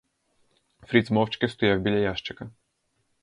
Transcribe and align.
Фріц 0.87 1.11
мовчки 1.11 1.47
стояв 1.49 1.79
біля 1.81 1.95
ящика. 1.97 2.49